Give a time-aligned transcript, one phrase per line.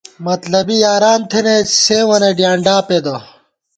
[0.27, 3.15] مطلبی یاران تھنَئیت، سیوں وَنہ ڈیانڈاپېدہ